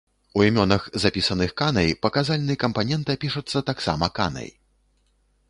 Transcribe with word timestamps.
У 0.39 0.43
імёнах, 0.45 0.87
запісаных 1.03 1.53
канай, 1.61 1.93
паказальны 2.07 2.57
кампанента 2.65 3.19
пішацца 3.25 3.63
таксама 3.69 4.11
канай. 4.19 4.49